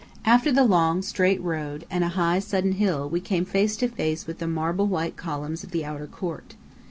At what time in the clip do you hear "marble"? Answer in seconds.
4.47-4.87